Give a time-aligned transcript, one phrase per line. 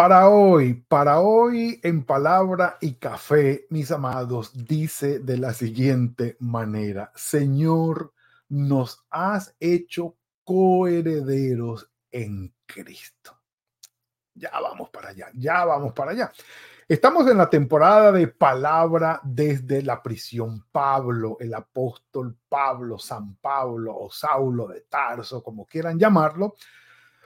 [0.00, 7.12] Para hoy, para hoy en palabra y café, mis amados, dice de la siguiente manera,
[7.14, 8.14] Señor,
[8.48, 13.42] nos has hecho coherederos en Cristo.
[14.32, 16.32] Ya vamos para allá, ya vamos para allá.
[16.88, 20.64] Estamos en la temporada de palabra desde la prisión.
[20.72, 26.56] Pablo, el apóstol Pablo, San Pablo o Saulo de Tarso, como quieran llamarlo,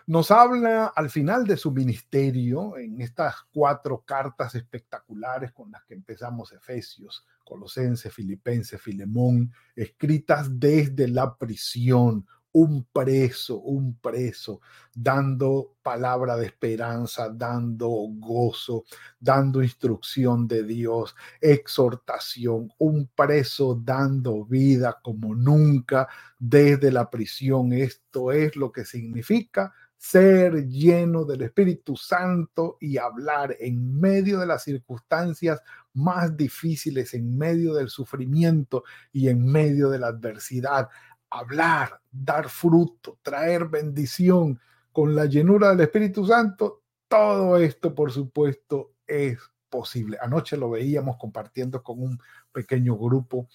[0.07, 5.95] nos habla al final de su ministerio en estas cuatro cartas espectaculares con las que
[5.95, 14.61] empezamos Efesios, Colosenses, Filipenses, Filemón, escritas desde la prisión, un preso, un preso,
[14.95, 18.85] dando palabra de esperanza, dando gozo,
[19.19, 26.07] dando instrucción de Dios, exhortación, un preso dando vida como nunca
[26.39, 27.73] desde la prisión.
[27.73, 29.73] Esto es lo que significa
[30.05, 35.63] ser lleno del Espíritu Santo y hablar en medio de las circunstancias
[35.95, 40.91] más difíciles, en medio del sufrimiento y en medio de la adversidad.
[41.31, 44.61] Hablar, dar fruto, traer bendición
[44.93, 46.83] con la llenura del Espíritu Santo.
[47.09, 49.39] Todo esto, por supuesto, es
[49.71, 50.19] posible.
[50.21, 52.21] Anoche lo veíamos compartiendo con un
[52.53, 53.49] pequeño grupo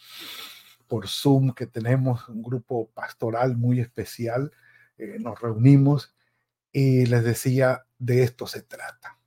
[0.87, 4.51] por Zoom que tenemos, un grupo pastoral muy especial.
[4.97, 6.15] Eh, nos reunimos
[6.71, 9.19] y les decía, de esto se trata,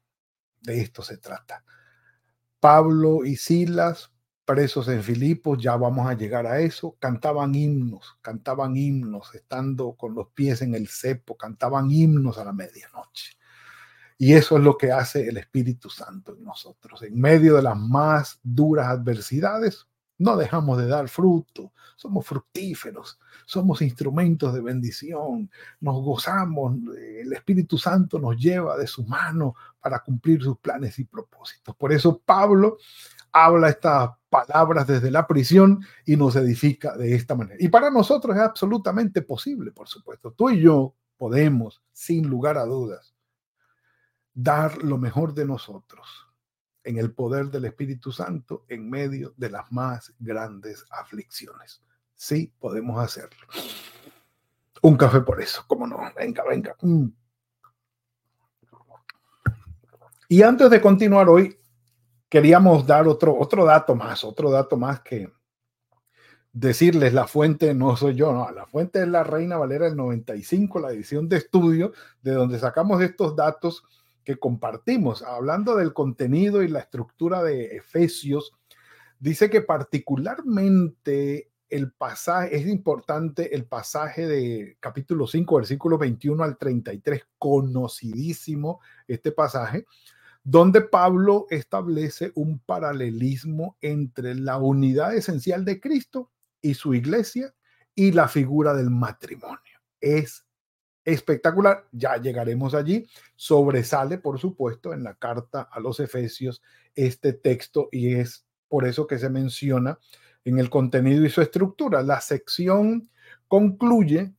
[0.61, 1.65] de esto se trata.
[2.61, 4.13] Pablo y Silas,
[4.45, 10.15] presos en Filipos, ya vamos a llegar a eso, cantaban himnos, cantaban himnos, estando con
[10.15, 13.37] los pies en el cepo, cantaban himnos a la medianoche.
[14.19, 17.03] Y eso es lo que hace el Espíritu Santo en nosotros.
[17.03, 19.89] En medio de las más duras adversidades,
[20.23, 25.51] no dejamos de dar fruto, somos fructíferos, somos instrumentos de bendición,
[25.81, 31.05] nos gozamos, el Espíritu Santo nos lleva de su mano para cumplir sus planes y
[31.05, 31.75] propósitos.
[31.77, 32.79] Por eso Pablo
[33.33, 37.57] habla estas palabras desde la prisión y nos edifica de esta manera.
[37.59, 40.33] Y para nosotros es absolutamente posible, por supuesto.
[40.33, 43.15] Tú y yo podemos, sin lugar a dudas,
[44.35, 46.32] dar lo mejor de nosotros
[46.85, 51.83] en el poder del Espíritu Santo en medio de las más grandes aflicciones.
[52.15, 53.47] Sí, podemos hacerlo.
[54.83, 55.99] Un café por eso, cómo no.
[56.17, 56.77] Venga, venga.
[56.81, 57.07] Mm.
[60.29, 61.59] Y antes de continuar hoy,
[62.29, 65.31] queríamos dar otro, otro dato más, otro dato más que
[66.53, 70.81] decirles, la fuente no soy yo, no, la fuente es la Reina Valera del 95,
[70.81, 73.85] la edición de estudio, de donde sacamos estos datos
[74.25, 75.23] que compartimos.
[75.23, 78.53] Hablando del contenido y la estructura de Efesios,
[79.19, 86.59] dice que particularmente el pasaje, es importante el pasaje de capítulo 5, versículo 21 al
[86.59, 89.87] 33, conocidísimo este pasaje,
[90.45, 96.31] donde Pablo establece un paralelismo entre la unidad esencial de Cristo
[96.61, 97.55] y su iglesia
[97.95, 99.81] y la figura del matrimonio.
[100.01, 100.45] Es
[101.05, 106.63] espectacular, ya llegaremos allí, sobresale, por supuesto, en la carta a los Efesios
[106.95, 109.99] este texto y es por eso que se menciona
[110.45, 112.03] en el contenido y su estructura.
[112.03, 113.11] La sección
[113.49, 114.33] concluye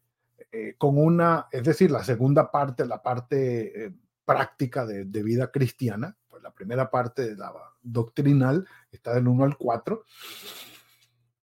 [0.51, 3.93] eh, con una, es decir, la segunda parte, la parte eh,
[4.25, 9.57] práctica de, vida cristiana, pues la primera parte de la doctrinal está del 1 al
[9.57, 10.03] 4,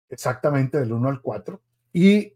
[0.09, 1.61] exactamente del 1 al 4,
[1.93, 2.35] y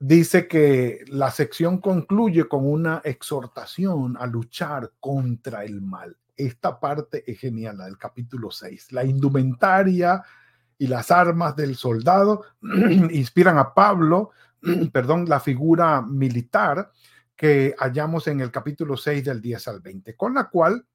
[0.00, 6.16] dice que la sección concluye con una exhortación a luchar contra el mal.
[6.34, 8.92] Esta parte es genial, la del capítulo 6.
[8.92, 10.22] La indumentaria
[10.78, 12.44] y las armas del soldado
[13.10, 14.30] inspiran a Pablo,
[14.92, 16.90] perdón, la figura militar
[17.36, 20.86] que hallamos en el capítulo 6 del 10 al 20, con la cual,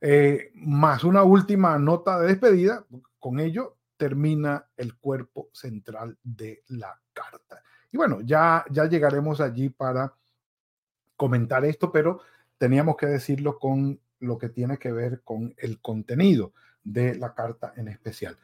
[0.00, 2.84] eh, más una última nota de despedida,
[3.18, 7.62] con ello termina el cuerpo central de la carta.
[7.92, 10.14] Y bueno, ya, ya llegaremos allí para
[11.16, 12.20] comentar esto, pero
[12.58, 16.52] teníamos que decirlo con lo que tiene que ver con el contenido
[16.82, 18.36] de la carta en especial.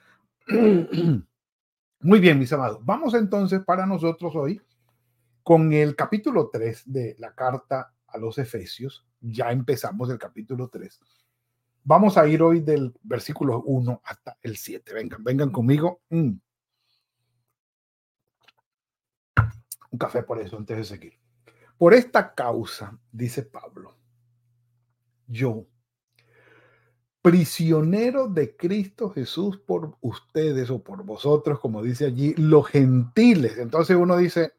[2.00, 2.84] Muy bien, mis amados.
[2.84, 4.60] Vamos entonces para nosotros hoy
[5.42, 9.06] con el capítulo 3 de la carta a los Efesios.
[9.20, 11.00] Ya empezamos el capítulo 3,
[11.84, 14.92] Vamos a ir hoy del versículo 1 hasta el 7.
[14.92, 16.02] Vengan, vengan conmigo.
[16.10, 16.32] Mm.
[19.90, 21.18] Un café por eso antes de seguir.
[21.76, 23.96] Por esta causa, dice Pablo,
[25.26, 25.66] yo,
[27.22, 33.58] prisionero de Cristo Jesús por ustedes o por vosotros, como dice allí, los gentiles.
[33.58, 34.52] Entonces uno dice,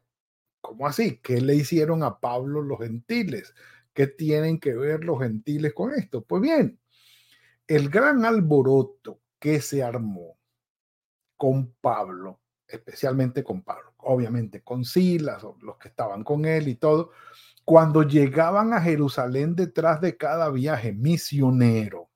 [0.60, 1.18] ¿cómo así?
[1.18, 3.54] ¿Qué le hicieron a Pablo los gentiles?
[3.92, 6.22] ¿Qué tienen que ver los gentiles con esto?
[6.22, 6.78] Pues bien,
[7.66, 10.38] el gran alboroto que se armó
[11.36, 12.39] con Pablo,
[12.72, 17.10] especialmente con Pablo, obviamente con Silas, los que estaban con él y todo,
[17.64, 22.10] cuando llegaban a Jerusalén detrás de cada viaje misionero,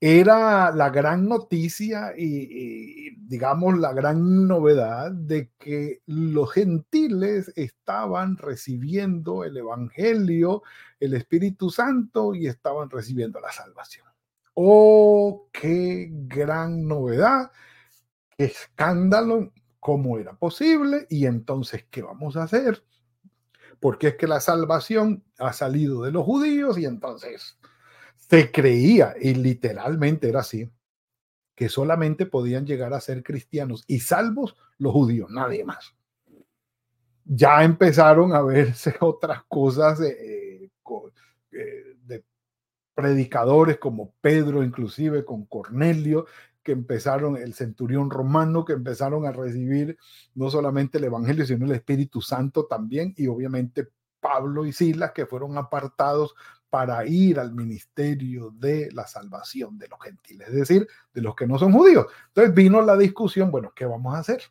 [0.00, 9.42] era la gran noticia y, digamos la gran novedad de que los gentiles estaban recibiendo
[9.44, 10.62] el Evangelio,
[11.00, 14.06] el Espíritu Santo y estaban recibiendo la salvación.
[14.54, 17.50] Oh, qué gran novedad,
[18.38, 22.84] escándalo, cómo era posible y entonces, ¿qué vamos a hacer?
[23.80, 27.58] Porque es que la salvación ha salido de los judíos y entonces
[28.16, 30.70] se creía, y literalmente era así,
[31.54, 35.94] que solamente podían llegar a ser cristianos y salvos los judíos, nadie más.
[37.24, 40.70] Ya empezaron a verse otras cosas eh,
[41.52, 42.24] eh, de
[42.94, 46.26] predicadores como Pedro, inclusive con Cornelio,
[46.66, 49.96] que empezaron, el centurión romano, que empezaron a recibir
[50.34, 53.86] no solamente el Evangelio, sino el Espíritu Santo también, y obviamente
[54.18, 56.34] Pablo y Silas, que fueron apartados
[56.68, 61.46] para ir al ministerio de la salvación de los gentiles, es decir, de los que
[61.46, 62.06] no son judíos.
[62.26, 64.42] Entonces vino la discusión, bueno, ¿qué vamos a hacer?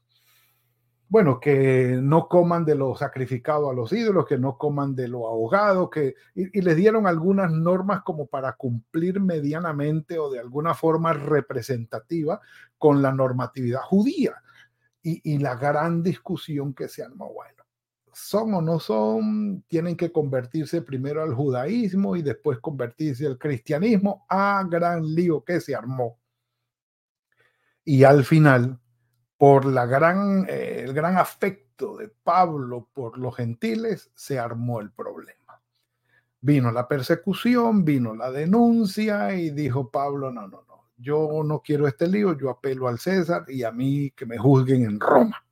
[1.08, 5.28] Bueno, que no coman de lo sacrificado a los ídolos, que no coman de lo
[5.28, 11.14] ahogado, que, y, les dieron algunas normas como para cumplir medianamente o de alguna forma
[11.14, 12.42] representativa
[12.78, 14.42] con la normatividad judía.
[15.04, 17.64] Y, y la gran discusión que se armó, bueno,
[18.16, 24.26] son o no son, tienen que convertirse primero al judaísmo y después convertirse al cristianismo.
[24.30, 26.18] Ah, gran lío que se armó.
[27.84, 28.80] Y al final,
[29.46, 34.92] por la gran, eh, el gran afecto de Pablo por los gentiles, se armó el
[34.92, 35.62] problema.
[36.42, 41.88] Vino la persecución, vino la denuncia y dijo Pablo, no, no, no, yo no quiero
[41.88, 45.46] este lío, yo apelo al César y a mí que me juzguen en Roma.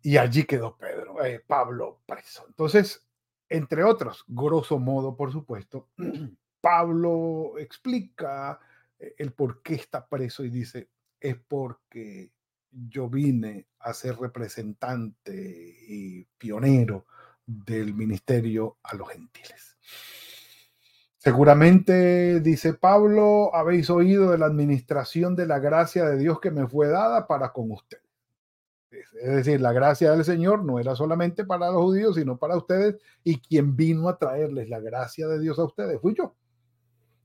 [0.00, 2.46] Y allí quedó Pedro, eh, Pablo preso.
[2.48, 3.06] Entonces,
[3.50, 5.90] entre otros, grosso modo, por supuesto,
[6.62, 8.58] Pablo explica
[8.98, 10.88] eh, el por qué está preso y dice,
[11.20, 12.32] es porque
[12.70, 15.32] yo vine a ser representante
[15.88, 17.06] y pionero
[17.46, 19.76] del ministerio a los gentiles.
[21.16, 26.66] Seguramente, dice Pablo, habéis oído de la administración de la gracia de Dios que me
[26.66, 27.98] fue dada para con usted.
[28.90, 32.96] Es decir, la gracia del Señor no era solamente para los judíos, sino para ustedes,
[33.22, 36.34] y quien vino a traerles la gracia de Dios a ustedes fui yo.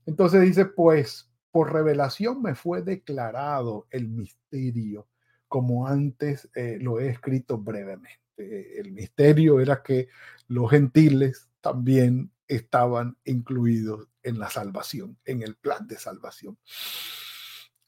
[0.04, 5.08] Entonces dice, pues por revelación me fue declarado el misterio,
[5.48, 8.20] como antes eh, lo he escrito brevemente.
[8.36, 10.08] El misterio era que
[10.48, 16.58] los gentiles también estaban incluidos en la salvación, en el plan de salvación.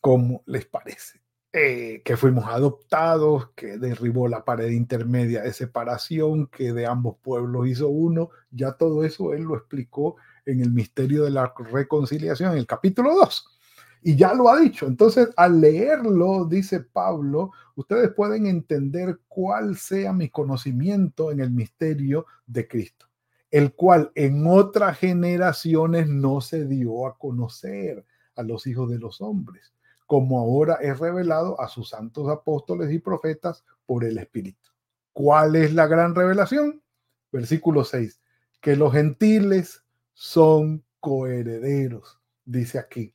[0.01, 1.21] ¿Cómo les parece?
[1.53, 7.69] Eh, que fuimos adoptados, que derribó la pared intermedia de separación, que de ambos pueblos
[7.69, 10.17] hizo uno, ya todo eso él lo explicó
[10.47, 13.58] en el misterio de la reconciliación, en el capítulo 2.
[14.03, 14.87] Y ya lo ha dicho.
[14.87, 22.27] Entonces, al leerlo, dice Pablo, ustedes pueden entender cuál sea mi conocimiento en el misterio
[22.47, 23.07] de Cristo,
[23.51, 28.05] el cual en otras generaciones no se dio a conocer
[28.37, 29.73] a los hijos de los hombres
[30.09, 34.71] como ahora es revelado a sus santos apóstoles y profetas por el Espíritu.
[35.13, 36.83] ¿Cuál es la gran revelación?
[37.31, 38.19] Versículo 6,
[38.63, 43.13] que los gentiles son coherederos, dice aquí,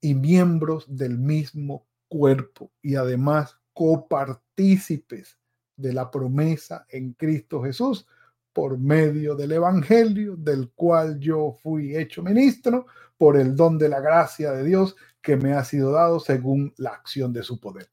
[0.00, 5.38] y miembros del mismo cuerpo y además copartícipes
[5.76, 8.06] de la promesa en Cristo Jesús
[8.52, 14.00] por medio del Evangelio, del cual yo fui hecho ministro, por el don de la
[14.00, 17.90] gracia de Dios que me ha sido dado según la acción de su poder.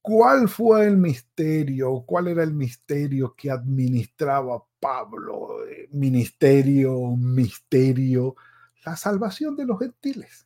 [0.00, 2.04] ¿Cuál fue el misterio?
[2.06, 5.58] ¿Cuál era el misterio que administraba Pablo?
[5.90, 8.36] Ministerio, misterio,
[8.84, 10.45] la salvación de los gentiles.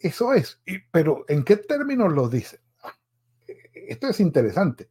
[0.00, 0.60] Eso es.
[0.90, 2.60] Pero ¿en qué términos lo dice?
[2.82, 2.94] Ah,
[3.72, 4.90] esto es interesante.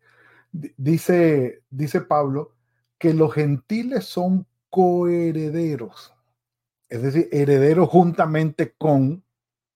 [0.51, 2.55] Dice, dice Pablo
[2.97, 6.13] que los gentiles son coherederos
[6.89, 9.23] es decir, heredero juntamente con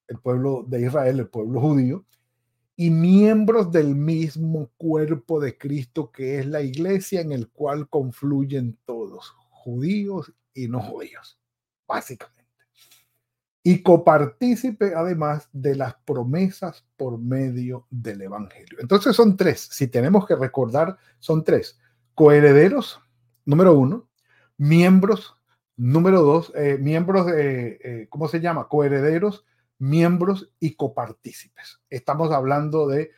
[0.08, 2.06] el pueblo de Israel, el pueblo judío,
[2.76, 8.80] y miembros del mismo cuerpo de Cristo que es la iglesia en el cual confluyen
[8.86, 11.40] todos, judíos y no judíos,
[11.88, 12.43] básicamente.
[13.64, 18.80] Y copartícipe además de las promesas por medio del Evangelio.
[18.82, 21.80] Entonces son tres, si tenemos que recordar, son tres.
[22.14, 23.00] Coherederos,
[23.46, 24.10] número uno,
[24.58, 25.38] miembros,
[25.78, 28.68] número dos, eh, miembros, de, eh, ¿cómo se llama?
[28.68, 29.46] Coherederos,
[29.80, 31.82] miembros y copartícipes.
[31.90, 33.12] Estamos hablando de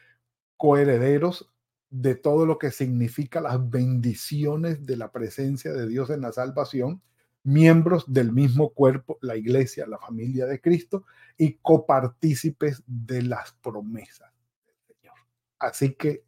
[0.58, 1.52] coherederos
[1.90, 7.02] de todo lo que significa las bendiciones de la presencia de Dios en la salvación,
[7.46, 11.06] miembros del mismo cuerpo, la iglesia, la familia de Cristo,
[11.38, 14.32] y copartícipes de las promesas
[14.66, 15.16] del Señor.
[15.60, 16.26] Así que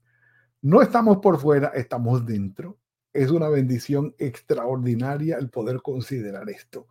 [0.62, 2.78] no estamos por fuera, estamos dentro.
[3.12, 6.88] Es una bendición extraordinaria el poder considerar esto.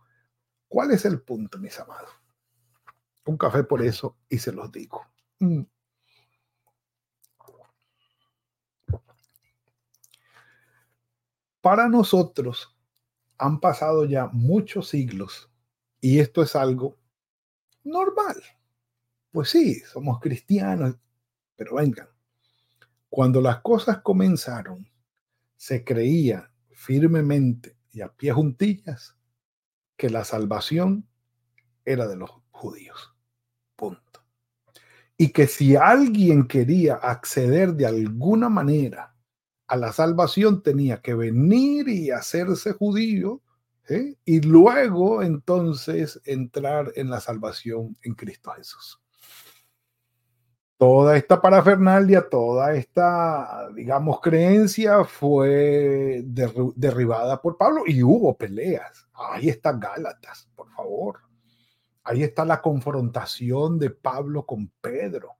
[0.67, 2.11] ¿Cuál es el punto, mis amados?
[3.25, 5.05] Un café por eso y se los digo.
[5.39, 5.61] Mm.
[11.61, 12.76] Para nosotros
[13.37, 15.49] han pasado ya muchos siglos
[16.01, 16.97] y esto es algo
[17.83, 18.41] normal.
[19.31, 20.95] Pues sí, somos cristianos,
[21.55, 22.07] pero vengan,
[23.09, 24.87] cuando las cosas comenzaron,
[25.55, 29.15] se creía firmemente y a pie juntillas
[29.95, 31.07] que la salvación
[31.83, 33.15] era de los judíos.
[33.75, 34.21] Punto.
[35.17, 39.15] Y que si alguien quería acceder de alguna manera
[39.67, 43.41] a la salvación tenía que venir y hacerse judío
[43.89, 44.15] ¿eh?
[44.23, 49.01] y luego entonces entrar en la salvación en Cristo Jesús.
[50.77, 59.07] Toda esta parafernalia, toda esta, digamos, creencia fue derribada por Pablo y hubo peleas.
[59.13, 61.21] Ahí está Gálatas, por favor.
[62.03, 65.36] Ahí está la confrontación de Pablo con Pedro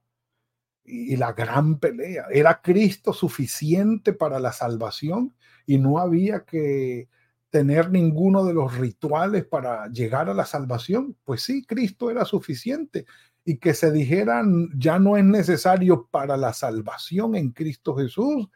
[0.88, 2.26] y la gran pelea.
[2.30, 5.34] ¿Era Cristo suficiente para la salvación
[5.66, 7.08] y no había que
[7.50, 11.16] tener ninguno de los rituales para llegar a la salvación?
[11.24, 13.06] Pues sí, Cristo era suficiente
[13.44, 18.48] y que se dijeran ya no es necesario para la salvación en Cristo Jesús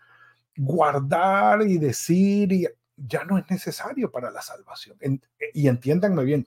[0.57, 4.97] guardar y decir y ya no es necesario para la salvación.
[5.55, 6.47] Y entiéndanme bien,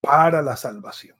[0.00, 1.19] para la salvación.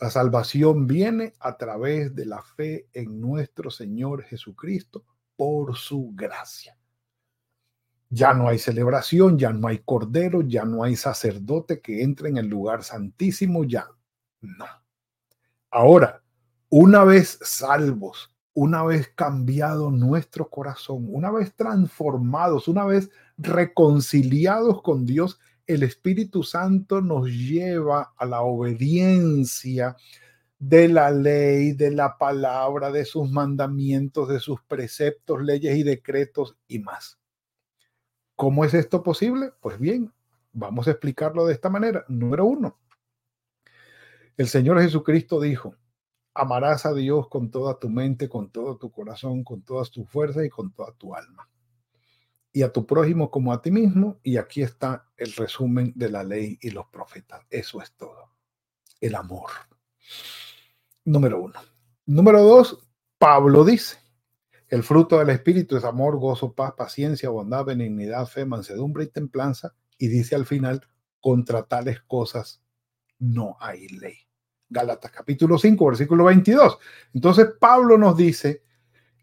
[0.00, 5.04] La salvación viene a través de la fe en nuestro Señor Jesucristo
[5.36, 6.74] por su gracia.
[8.08, 12.38] Ya no hay celebración, ya no hay cordero, ya no hay sacerdote que entre en
[12.38, 13.88] el lugar santísimo, ya
[14.40, 14.64] no.
[15.70, 16.22] Ahora,
[16.70, 25.04] una vez salvos, una vez cambiado nuestro corazón, una vez transformados, una vez reconciliados con
[25.04, 25.38] Dios,
[25.70, 29.96] el Espíritu Santo nos lleva a la obediencia
[30.58, 36.56] de la ley, de la palabra, de sus mandamientos, de sus preceptos, leyes y decretos
[36.66, 37.18] y más.
[38.34, 39.52] ¿Cómo es esto posible?
[39.60, 40.12] Pues bien,
[40.52, 42.04] vamos a explicarlo de esta manera.
[42.08, 42.78] Número uno,
[44.36, 45.76] el Señor Jesucristo dijo,
[46.34, 50.44] amarás a Dios con toda tu mente, con todo tu corazón, con todas tus fuerzas
[50.44, 51.48] y con toda tu alma
[52.52, 54.20] y a tu prójimo como a ti mismo.
[54.22, 57.42] Y aquí está el resumen de la ley y los profetas.
[57.50, 58.30] Eso es todo.
[59.00, 59.50] El amor.
[61.04, 61.60] Número uno.
[62.06, 62.78] Número dos,
[63.18, 63.98] Pablo dice,
[64.68, 69.74] el fruto del Espíritu es amor, gozo, paz, paciencia, bondad, benignidad, fe, mansedumbre y templanza.
[69.98, 70.80] Y dice al final,
[71.20, 72.62] contra tales cosas
[73.18, 74.16] no hay ley.
[74.68, 76.78] Gálatas capítulo 5, versículo 22.
[77.14, 78.62] Entonces Pablo nos dice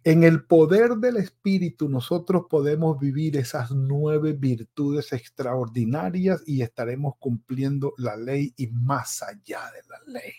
[0.10, 7.94] en el poder del Espíritu nosotros podemos vivir esas nueve virtudes extraordinarias y estaremos cumpliendo
[7.98, 10.32] la ley y más allá de la ley.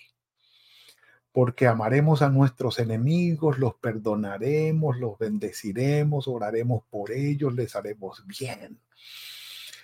[1.33, 8.81] Porque amaremos a nuestros enemigos, los perdonaremos, los bendeciremos, oraremos por ellos, les haremos bien.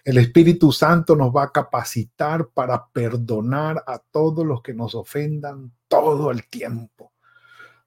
[0.03, 5.75] El Espíritu Santo nos va a capacitar para perdonar a todos los que nos ofendan
[5.89, 7.14] todo el tiempo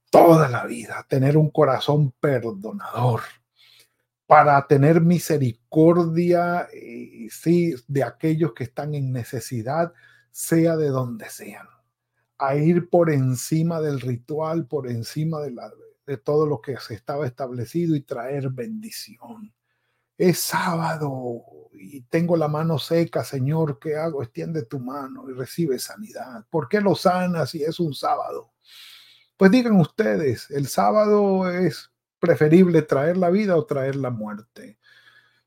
[0.10, 3.22] toda la vida, tener un corazón perdonador,
[4.26, 9.94] para tener misericordia y, sí, de aquellos que están en necesidad,
[10.32, 11.68] sea de donde sean,
[12.38, 17.96] a ir por encima del ritual, por encima de todo lo que se estaba establecido
[17.96, 19.54] y traer bendición.
[20.18, 24.22] Es sábado y tengo la mano seca, Señor, ¿qué hago?
[24.22, 26.46] Extiende tu mano y recibe sanidad.
[26.50, 28.52] ¿Por qué lo sanas si es un sábado?
[29.38, 34.80] Pues digan ustedes, el sábado es preferible traer la vida o traer la muerte.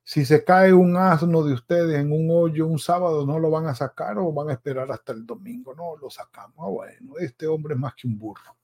[0.05, 3.67] Si se cae un asno de ustedes en un hoyo un sábado, no lo van
[3.67, 5.75] a sacar o van a esperar hasta el domingo.
[5.75, 6.57] No, lo sacamos.
[6.59, 8.57] Ah, bueno, este hombre es más que un burro.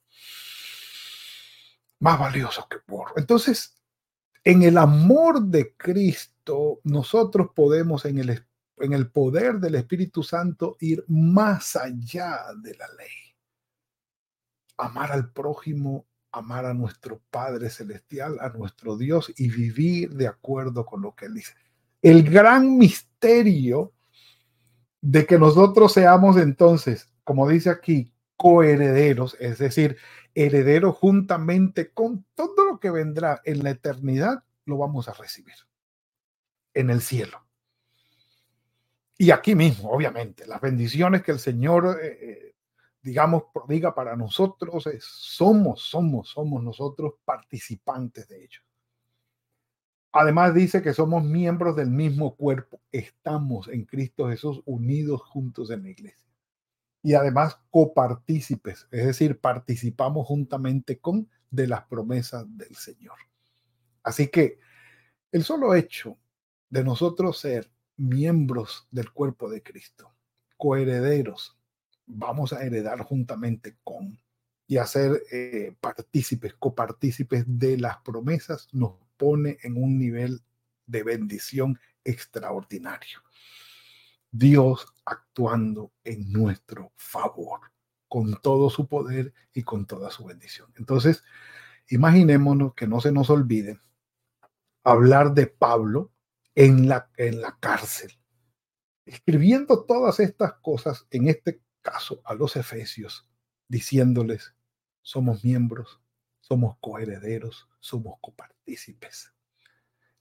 [1.99, 3.13] Más valioso que burro.
[3.17, 3.75] Entonces,
[4.45, 8.47] en el amor de Cristo, nosotros podemos en el,
[8.79, 13.26] en el poder del Espíritu Santo ir más allá de la ley.
[14.77, 16.07] Amar al prójimo
[16.37, 21.27] amar a nuestro Padre Celestial, a nuestro Dios y vivir de acuerdo con lo que
[21.27, 21.55] Él dice.
[22.03, 23.95] El gran misterio
[25.01, 29.97] de que nosotros seamos entonces, como dice aquí, coherederos, es decir,
[30.35, 35.55] herederos juntamente con todo lo que vendrá en la eternidad, lo vamos a recibir
[36.75, 37.47] en el cielo.
[39.17, 42.55] Y aquí mismo, obviamente, las bendiciones que el Señor eh, eh,
[43.07, 48.61] digamos, diga para nosotros somos, somos, somos nosotros participantes de ello.
[50.11, 55.85] Además dice que somos miembros del mismo cuerpo, estamos en Cristo Jesús unidos juntos en
[55.85, 56.27] la iglesia.
[57.01, 63.19] Y además copartícipes, es decir, participamos juntamente con de las promesas del Señor.
[64.03, 64.59] Así que
[65.31, 66.19] el solo hecho
[66.71, 70.13] de nosotros ser miembros del cuerpo de Cristo,
[70.57, 71.56] coherederos
[72.07, 74.19] vamos a heredar juntamente con
[74.69, 80.43] y hacer eh, partícipes, copartícipes de las promesas, nos pone en un nivel
[80.87, 83.21] de bendición extraordinario.
[84.31, 87.61] Dios actuando en nuestro favor,
[88.09, 90.73] con todo su poder y con toda su bendición.
[90.77, 91.23] Entonces,
[91.89, 93.79] imaginémonos que no se nos olvide
[94.85, 96.13] hablar de Pablo
[96.55, 98.13] en la, en la cárcel,
[99.05, 103.29] escribiendo todas estas cosas en este caso a los efesios,
[103.69, 104.55] diciéndoles,
[105.03, 106.01] somos miembros,
[106.41, 109.33] somos coherederos, somos copartícipes.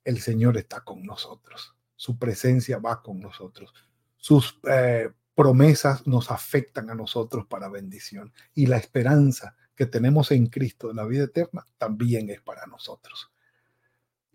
[0.04, 3.74] El Señor está con nosotros, su presencia va con nosotros,
[4.16, 10.46] sus eh, promesas nos afectan a nosotros para bendición y la esperanza que tenemos en
[10.48, 13.32] Cristo de la vida eterna también es para nosotros.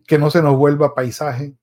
[0.05, 1.55] Que no se nos vuelva paisaje,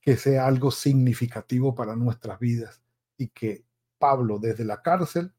[0.00, 2.80] que sea algo significativo para nuestras vidas
[3.18, 3.65] y que
[3.98, 5.32] Pablo desde la cárcel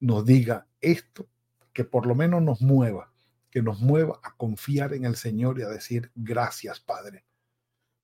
[0.00, 1.28] nos diga esto,
[1.72, 3.12] que por lo menos nos mueva,
[3.50, 7.24] que nos mueva a confiar en el Señor y a decir gracias, Padre,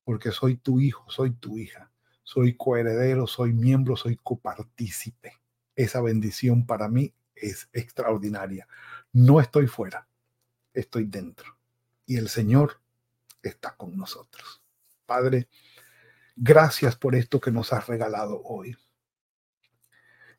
[0.04, 1.90] porque soy tu hijo, soy tu hija,
[2.22, 5.32] soy coheredero, soy miembro, soy copartícipe.
[5.74, 8.68] Esa bendición para mí es extraordinaria.
[9.12, 10.08] No estoy fuera,
[10.72, 11.56] estoy dentro.
[12.06, 12.80] Y el Señor
[13.42, 14.62] está con nosotros.
[15.06, 15.48] Padre,
[16.36, 18.76] gracias por esto que nos has regalado hoy.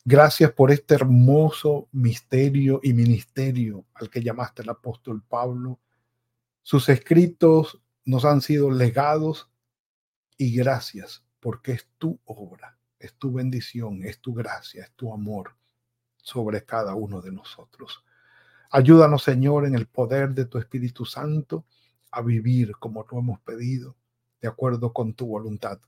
[0.05, 5.79] Gracias por este hermoso misterio y ministerio al que llamaste el apóstol Pablo.
[6.62, 9.51] Sus escritos nos han sido legados
[10.38, 15.55] y gracias porque es tu obra, es tu bendición, es tu gracia, es tu amor
[16.17, 18.03] sobre cada uno de nosotros.
[18.71, 21.65] Ayúdanos, Señor, en el poder de tu Espíritu Santo
[22.12, 23.95] a vivir como tú hemos pedido,
[24.41, 25.79] de acuerdo con tu voluntad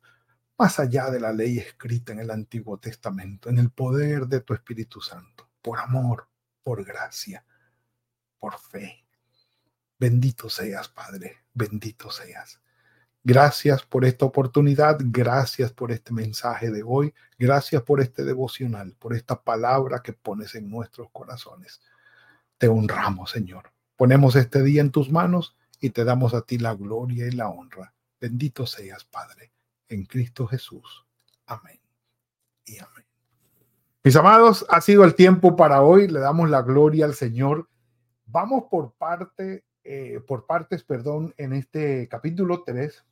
[0.57, 4.53] más allá de la ley escrita en el Antiguo Testamento, en el poder de tu
[4.53, 6.27] Espíritu Santo, por amor,
[6.63, 7.43] por gracia,
[8.39, 9.05] por fe.
[9.97, 12.59] Bendito seas, Padre, bendito seas.
[13.23, 19.13] Gracias por esta oportunidad, gracias por este mensaje de hoy, gracias por este devocional, por
[19.15, 21.81] esta palabra que pones en nuestros corazones.
[22.57, 23.71] Te honramos, Señor.
[23.95, 27.49] Ponemos este día en tus manos y te damos a ti la gloria y la
[27.49, 27.93] honra.
[28.19, 29.51] Bendito seas, Padre
[29.91, 31.05] en Cristo Jesús.
[31.45, 31.79] Amén
[32.65, 33.05] y amén.
[34.03, 36.07] Mis amados, ha sido el tiempo para hoy.
[36.07, 37.69] Le damos la gloria al Señor.
[38.25, 43.05] Vamos por parte, eh, por partes, perdón, en este capítulo 3.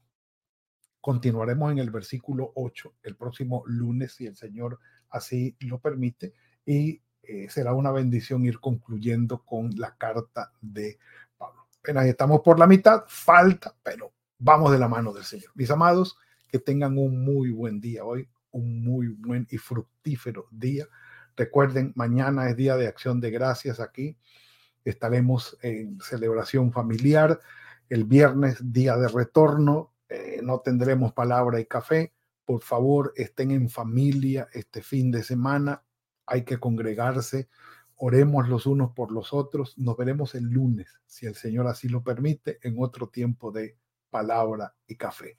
[1.02, 6.34] Continuaremos en el versículo 8 el próximo lunes, si el Señor así lo permite.
[6.66, 10.98] Y eh, será una bendición ir concluyendo con la carta de
[11.38, 11.68] Pablo.
[11.80, 15.52] Apenas estamos por la mitad, falta, pero vamos de la mano del Señor.
[15.54, 16.18] Mis amados,
[16.50, 20.86] que tengan un muy buen día hoy, un muy buen y fructífero día.
[21.38, 24.18] Recuerden, mañana es día de acción de gracias aquí.
[24.84, 27.40] Estaremos en celebración familiar.
[27.90, 29.94] El viernes, día de retorno.
[30.10, 32.14] Eh, no tendremos palabra y café.
[32.46, 35.84] Por favor, estén en familia este fin de semana.
[36.26, 37.50] Hay que congregarse.
[37.96, 39.78] Oremos los unos por los otros.
[39.78, 43.78] Nos veremos el lunes, si el Señor así lo permite, en otro tiempo de
[44.10, 45.39] palabra y café.